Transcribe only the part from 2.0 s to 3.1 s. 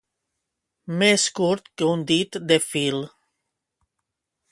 dit de fil.